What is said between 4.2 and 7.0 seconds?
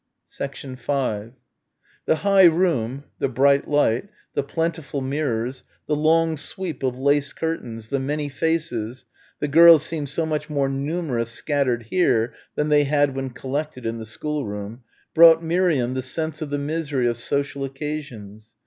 the plentiful mirrors, the long sweep of